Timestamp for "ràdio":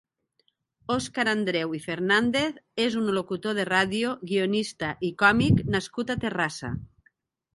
3.69-4.13